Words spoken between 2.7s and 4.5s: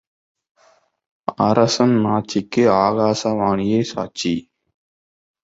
ஆகாச வாணியே சாட்சி.